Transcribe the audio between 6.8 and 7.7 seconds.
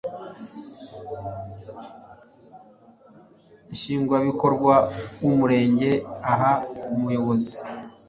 umuyobozi